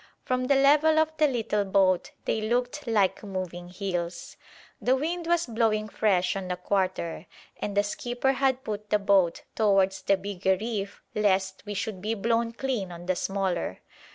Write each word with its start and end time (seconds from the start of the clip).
From 0.23 0.45
the 0.45 0.55
level 0.55 0.97
of 0.97 1.15
the 1.17 1.27
little 1.27 1.63
boat 1.63 2.09
they 2.25 2.41
looked 2.41 2.87
like 2.87 3.21
moving 3.23 3.69
hills. 3.69 4.35
The 4.81 4.95
wind 4.95 5.27
was 5.27 5.45
blowing 5.45 5.87
fresh 5.89 6.35
on 6.35 6.47
the 6.47 6.55
quarter, 6.55 7.27
and 7.59 7.77
the 7.77 7.83
skipper 7.83 8.31
had 8.31 8.63
put 8.63 8.89
the 8.89 8.97
boat 8.97 9.43
towards 9.55 10.01
the 10.01 10.17
bigger 10.17 10.57
reef 10.57 11.03
lest 11.13 11.61
we 11.67 11.75
should 11.75 12.01
be 12.01 12.15
blown 12.15 12.51
clean 12.51 12.91
on 12.91 13.05
the 13.05 13.15
smaller. 13.15 13.77